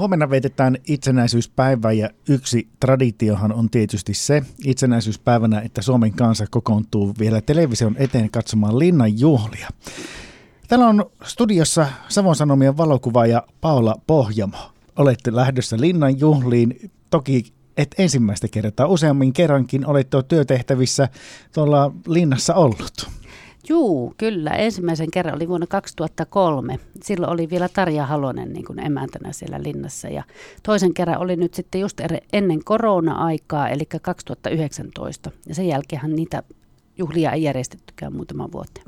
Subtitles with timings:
[0.00, 7.40] Huomenna vietetään itsenäisyyspäivää ja yksi traditiohan on tietysti se itsenäisyyspäivänä, että Suomen kansa kokoontuu vielä
[7.40, 9.68] television eteen katsomaan linnan juhlia.
[10.68, 14.56] Täällä on studiossa Savon Sanomien valokuvaaja Paula Pohjamo.
[14.96, 16.90] Olette lähdössä linnan juhliin.
[17.10, 21.08] Toki et ensimmäistä kertaa, useammin kerrankin olette työtehtävissä
[21.54, 23.19] tuolla linnassa ollut.
[23.68, 24.50] Juu, kyllä.
[24.50, 26.78] Ensimmäisen kerran oli vuonna 2003.
[27.02, 30.08] Silloin oli vielä Tarja Halonen niin kuin emäntänä siellä linnassa.
[30.08, 30.22] Ja
[30.62, 32.00] toisen kerran oli nyt sitten just
[32.32, 35.30] ennen korona-aikaa, eli 2019.
[35.46, 36.42] Ja sen jälkeenhän niitä
[36.98, 38.86] juhlia ei järjestettykään muutama vuoteen.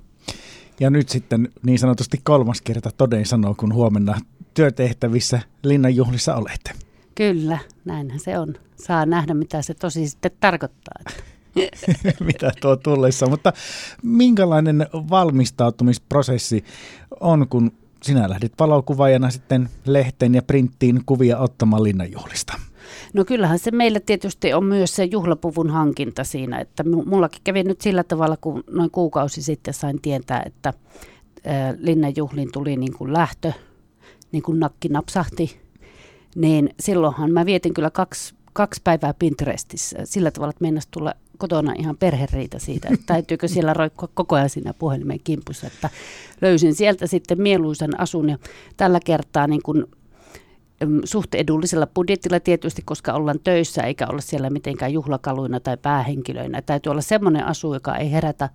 [0.81, 4.21] Ja nyt sitten niin sanotusti kolmas kerta toden sanoo, kun huomenna
[4.55, 6.73] työtehtävissä linnanjuhlissa olette.
[7.15, 8.55] Kyllä, näinhän se on.
[8.77, 10.95] Saa nähdä, mitä se tosi sitten tarkoittaa.
[12.27, 13.27] mitä tuo tullessa.
[13.27, 13.53] Mutta
[14.03, 16.65] minkälainen valmistautumisprosessi
[17.21, 22.53] on, kun sinä lähdit valokuvaajana sitten lehteen ja printtiin kuvia ottamaan linnanjuhlista?
[23.15, 27.81] No kyllähän se meillä tietysti on myös se juhlapuvun hankinta siinä, että mullakin kävi nyt
[27.81, 30.73] sillä tavalla, kun noin kuukausi sitten sain tietää, että
[31.79, 33.53] linnanjuhlin tuli niin kuin lähtö,
[34.33, 35.61] niin kuin nakki napsahti,
[36.35, 41.97] niin silloinhan mä vietin kyllä kaksi, kaksi päivää Pinterestissä sillä tavalla, että tulla kotona ihan
[41.97, 45.91] perheriitä siitä, että täytyykö siellä roikkua koko ajan siinä puhelimen kimpussa, että
[46.41, 48.39] löysin sieltä sitten mieluisan asun ja
[48.77, 49.85] tällä kertaa niin kuin
[51.05, 56.63] suht edullisella budjettilla tietysti, koska ollaan töissä eikä olla siellä mitenkään juhlakaluina tai päähenkilöinä.
[56.63, 58.49] Täytyy olla semmoinen asu, joka ei herätä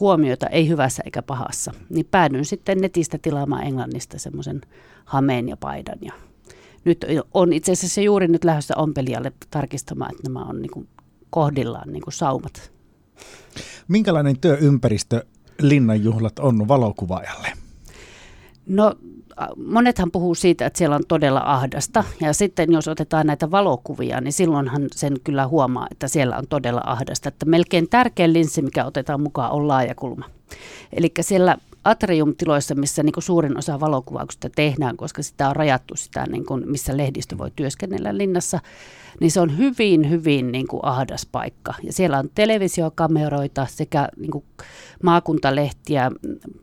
[0.00, 1.72] huomiota, ei hyvässä eikä pahassa.
[1.90, 4.60] Niin päädyin sitten netistä tilaamaan Englannista semmoisen
[5.04, 5.98] hameen ja paidan.
[6.02, 6.12] Ja
[6.84, 10.88] nyt on itse asiassa juuri nyt lähdössä ompelijalle tarkistamaan, että nämä on niin
[11.32, 12.72] kohdillaan niin kuin saumat.
[13.88, 15.24] Minkälainen työympäristö
[15.60, 17.48] linnanjuhlat on valokuvaajalle?
[18.66, 18.94] No
[19.66, 22.04] monethan puhuu siitä, että siellä on todella ahdasta.
[22.20, 26.82] Ja sitten jos otetaan näitä valokuvia, niin silloinhan sen kyllä huomaa, että siellä on todella
[26.84, 27.28] ahdasta.
[27.28, 30.24] Että melkein tärkein linssi, mikä otetaan mukaan, on laajakulma.
[30.92, 36.26] Eli siellä atriumtiloissa, missä niin kuin suurin osa valokuvauksista tehdään, koska sitä on rajattu sitä,
[36.26, 38.60] niin kuin, missä lehdistö voi työskennellä linnassa,
[39.20, 41.74] niin se on hyvin, hyvin niin kuin ahdas paikka.
[41.82, 44.44] Ja siellä on televisiokameroita sekä niin kuin
[45.02, 46.10] maakuntalehtiä,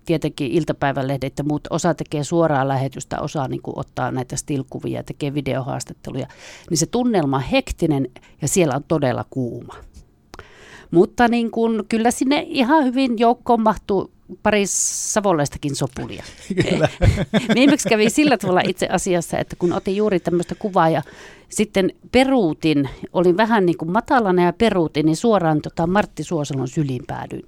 [0.06, 1.68] tietenkin iltapäivälehdet ja muut.
[1.70, 6.28] Osa tekee suoraa lähetystä, osa niin kuin ottaa näitä stilkuvia, tekee videohaastatteluja.
[6.70, 8.08] Niin se tunnelma on hektinen
[8.42, 9.76] ja siellä on todella kuuma.
[10.92, 14.12] Mutta niin kuin, kyllä sinne ihan hyvin joukkoon mahtuu
[14.44, 16.24] pari savolaistakin sopulia.
[16.70, 16.90] Kyllä.
[17.56, 21.02] Viimeksi kävi sillä tavalla itse asiassa, että kun otin juuri tämmöistä kuvaa ja
[21.50, 27.04] sitten peruutin, olin vähän niin kuin matalana ja peruutin, niin suoraan tota Martti Suosalon syliin
[27.08, 27.44] päädyin.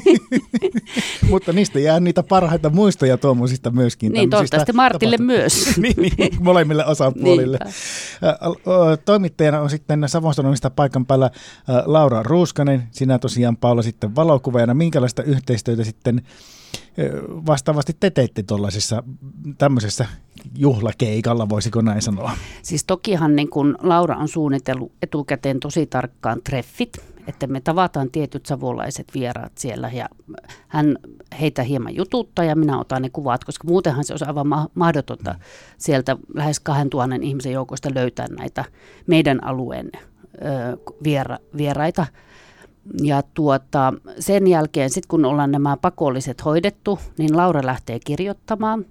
[1.30, 4.12] Mutta niistä jää niitä parhaita muistoja tuommoisista myöskin.
[4.12, 5.64] Niin, toivottavasti Martille myös.
[5.82, 7.58] niin, niin, molemmille osapuolille.
[9.04, 11.30] Toimittajana on sitten Savon Sanomista paikan päällä
[11.84, 14.74] Laura Ruuskanen, sinä tosiaan Paula sitten valokuvaajana.
[14.74, 16.22] Minkälaista yhteistyötä sitten
[17.46, 19.02] vastaavasti te teitte tuollaisessa
[19.58, 20.06] tämmöisessä
[20.56, 22.30] juhlakeikalla, voisiko näin sanoa?
[22.62, 26.92] Siis tokihan niin kun Laura on suunnitellut etukäteen tosi tarkkaan treffit,
[27.26, 30.08] että me tavataan tietyt savolaiset vieraat siellä ja
[30.68, 30.96] hän
[31.40, 35.38] heitä hieman jututtaa ja minä otan ne kuvat, koska muutenhan se olisi aivan mahdotonta mm.
[35.78, 38.64] sieltä lähes 2000 ihmisen joukosta löytää näitä
[39.06, 39.90] meidän alueen
[41.04, 42.06] viera, vieraita.
[43.02, 48.84] Ja tuota, sen jälkeen, sit kun ollaan nämä pakolliset hoidettu, niin Laura lähtee kirjoittamaan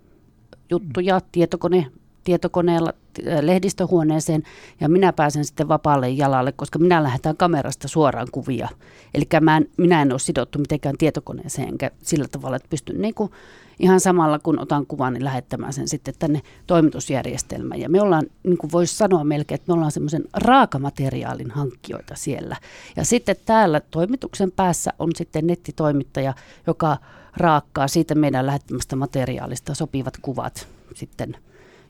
[0.69, 1.85] juttuja tietokone,
[2.23, 2.93] tietokoneella
[3.27, 4.43] äh, lehdistöhuoneeseen
[4.81, 8.69] ja minä pääsen sitten vapaalle jalalle, koska minä lähetän kamerasta suoraan kuvia.
[9.13, 13.13] Eli mä en, minä en ole sidottu mitenkään tietokoneeseen enkä sillä tavalla, että pystyn niin
[13.13, 13.31] kuin
[13.79, 17.81] ihan samalla kun otan kuvan, niin lähettämään sen sitten tänne toimitusjärjestelmään.
[17.81, 22.55] Ja me ollaan, niin kuin voisi sanoa melkein, että me ollaan semmoisen raakamateriaalin hankkijoita siellä.
[22.95, 26.33] Ja sitten täällä toimituksen päässä on sitten nettitoimittaja,
[26.67, 26.97] joka
[27.37, 31.37] raakkaa siitä meidän lähettämästä materiaalista sopivat kuvat sitten,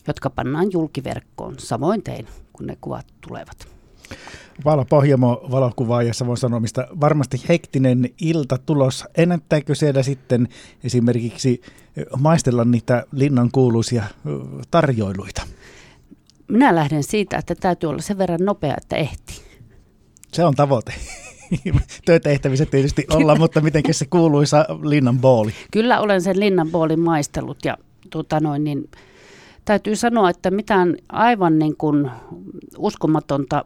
[0.07, 1.55] jotka pannaan julkiverkkoon.
[1.57, 3.67] Samoin tein, kun ne kuvat tulevat.
[4.65, 6.87] Vala Pohjamo valokuvaaja Savon Sanomista.
[7.01, 9.05] Varmasti hektinen ilta tulos.
[9.17, 10.47] Ennättääkö siellä sitten
[10.83, 11.61] esimerkiksi
[12.17, 14.03] maistella niitä linnan kuuluisia
[14.71, 15.41] tarjoiluita?
[16.47, 19.35] Minä lähden siitä, että täytyy olla sen verran nopea, että ehtii.
[20.33, 20.93] Se on tavoite.
[22.05, 25.51] Työtehtävissä tietysti olla, mutta miten se kuuluisa linnan booli?
[25.71, 27.77] Kyllä olen sen linnan boolin maistellut ja
[28.09, 28.89] tuota noin, niin
[29.65, 32.11] täytyy sanoa, että mitään aivan niin kuin
[32.77, 33.65] uskomatonta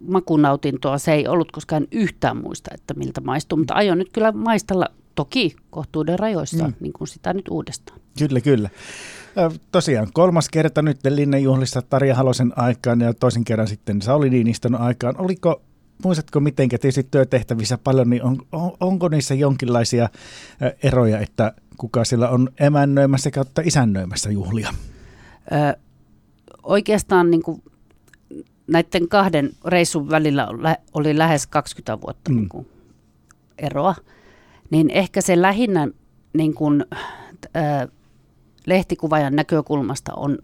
[0.00, 4.86] makunautintoa se ei ollut koskaan yhtään muista, että miltä maistuu, mutta aion nyt kyllä maistella
[5.14, 6.74] toki kohtuuden rajoissa, mm.
[6.80, 8.00] niin kuin sitä nyt uudestaan.
[8.18, 8.70] Kyllä, kyllä.
[9.72, 15.20] Tosiaan kolmas kerta nyt linnanjuhlissa Tarja Halosen aikaan ja toisen kerran sitten Sauli Niinistön aikaan.
[15.20, 15.62] Oliko
[16.04, 20.08] muistatko miten tietysti työtehtävissä paljon, niin on, on, onko niissä jonkinlaisia
[20.82, 24.74] eroja, että kuka siellä on emännöimässä kautta isännöimässä juhlia?
[25.52, 25.78] Ö,
[26.62, 27.62] oikeastaan niin kuin
[28.66, 30.48] näiden kahden reissun välillä
[30.94, 32.36] oli lähes 20 vuotta mm.
[32.36, 32.66] niin kuin
[33.58, 33.94] eroa,
[34.70, 35.88] niin ehkä se lähinnä
[36.32, 36.84] niin kuin,
[37.44, 37.88] ö,
[38.66, 40.38] lehtikuvajan näkökulmasta on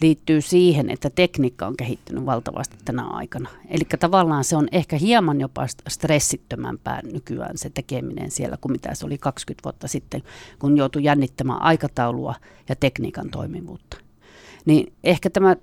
[0.00, 3.48] liittyy siihen, että tekniikka on kehittynyt valtavasti tänä aikana.
[3.68, 9.06] Eli tavallaan se on ehkä hieman jopa stressittömämpää nykyään se tekeminen siellä kuin mitä se
[9.06, 10.22] oli 20 vuotta sitten,
[10.58, 12.34] kun joutui jännittämään aikataulua
[12.68, 13.96] ja tekniikan toimivuutta.
[14.64, 15.56] Niin ehkä tämä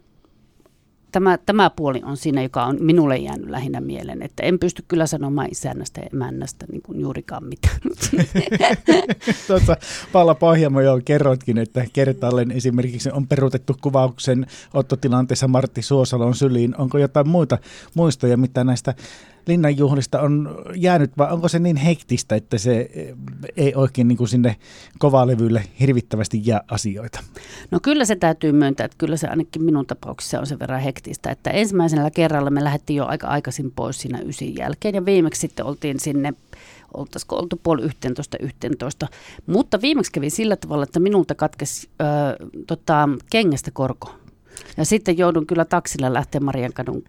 [1.11, 5.07] tämä, tämä puoli on siinä, joka on minulle jäänyt lähinnä mieleen, että en pysty kyllä
[5.07, 7.79] sanomaan isännästä ja emännästä niin kuin juurikaan mitään.
[9.47, 9.77] Tuossa
[10.11, 16.75] Paula Pohjamo jo kerroitkin, että kertaalleen esimerkiksi on peruutettu kuvauksen ottotilanteessa Martti Suosalon syliin.
[16.77, 17.57] Onko jotain muita
[17.93, 18.93] muistoja, mitä näistä
[19.49, 22.89] linnanjuhlista on jäänyt, vai onko se niin hektistä, että se
[23.57, 24.55] ei oikein niin kuin sinne
[24.99, 27.19] kovalevylle hirvittävästi jää asioita?
[27.71, 31.31] No kyllä se täytyy myöntää, että kyllä se ainakin minun tapauksessa on sen verran hektistä,
[31.31, 35.65] että ensimmäisellä kerralla me lähdettiin jo aika aikaisin pois siinä ysin jälkeen ja viimeksi sitten
[35.65, 36.33] oltiin sinne
[36.93, 39.07] oltaisiko oltu puoli yhteentoista, yhteentoista.
[39.45, 41.89] Mutta viimeksi kävi sillä tavalla, että minulta katkesi
[42.67, 44.15] tota, kengästä korko.
[44.77, 47.03] Ja sitten joudun kyllä taksilla lähteä Mariankadun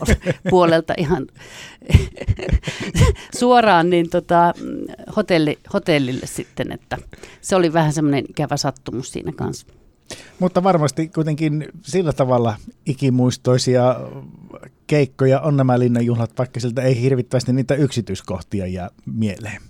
[0.50, 1.26] puolelta ihan
[3.38, 4.54] suoraan niin tota,
[5.16, 6.98] hotelli, hotellille sitten, että
[7.40, 9.66] se oli vähän semmoinen ikävä sattumus siinä kanssa.
[10.38, 12.56] Mutta varmasti kuitenkin sillä tavalla
[12.86, 13.96] ikimuistoisia
[14.86, 19.62] keikkoja on nämä linnanjuhlat, vaikka siltä ei hirvittävästi niitä yksityiskohtia jää mieleen.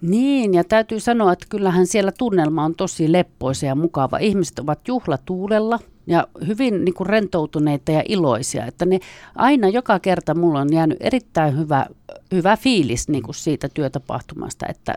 [0.00, 4.18] Niin, ja täytyy sanoa, että kyllähän siellä tunnelma on tosi leppoisa ja mukava.
[4.18, 5.78] Ihmiset ovat juhlatuulella
[6.10, 8.66] ja hyvin niin kuin rentoutuneita ja iloisia.
[8.66, 8.98] Että ne
[9.34, 11.86] aina joka kerta mulla on jäänyt erittäin hyvä,
[12.32, 14.94] hyvä fiilis niin kuin siitä työtapahtumasta, että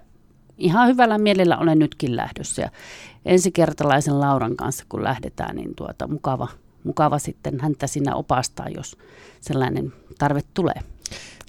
[0.58, 2.62] ihan hyvällä mielellä olen nytkin lähdössä.
[2.62, 2.70] Ja
[3.26, 6.48] ensikertalaisen Lauran kanssa kun lähdetään, niin tuota, mukava,
[6.84, 8.98] mukava sitten häntä siinä opastaa, jos
[9.42, 10.82] sellainen tarve tulee.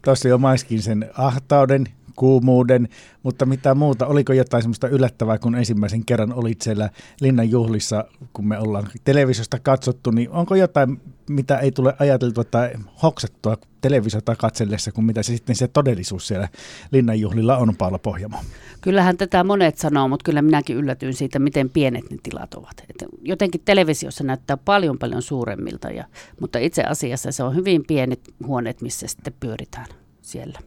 [0.04, 2.88] Tuossa jo maiskin sen ahtauden, kuumuuden,
[3.22, 6.90] mutta mitä muuta, oliko jotain semmoista yllättävää, kun ensimmäisen kerran olit siellä
[7.20, 11.00] Linnan juhlissa, kun me ollaan televisiosta katsottu, niin onko jotain,
[11.30, 12.70] mitä ei tule ajateltua tai
[13.02, 16.48] hoksattua televisiota katsellessa, kuin mitä se sitten se todellisuus siellä
[16.90, 18.38] Linnan juhlilla on, Paula Pohjamo?
[18.80, 22.82] Kyllähän tätä monet sanoo, mutta kyllä minäkin yllätyin siitä, miten pienet ne tilat ovat.
[22.90, 26.04] Et jotenkin televisiossa näyttää paljon paljon suuremmilta, ja,
[26.40, 29.86] mutta itse asiassa se on hyvin pienet huoneet, missä sitten pyöritään
[30.22, 30.58] siellä.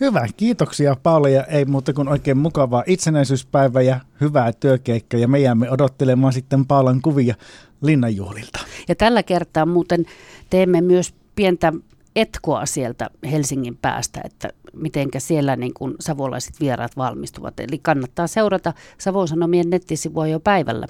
[0.00, 5.38] Hyvä, kiitoksia Paula ja ei muuta kuin oikein mukavaa itsenäisyyspäivää ja hyvää työkeikkaa ja me
[5.38, 7.34] jäämme odottelemaan sitten Paulan kuvia
[7.82, 8.58] linnanjuhlilta.
[8.88, 10.04] Ja tällä kertaa muuten
[10.50, 11.72] teemme myös pientä
[12.16, 17.60] etkoa sieltä Helsingin päästä, että mitenkä siellä niin kuin savolaiset vieraat valmistuvat.
[17.60, 20.86] Eli kannattaa seurata Savon Sanomien nettisivua jo päivällä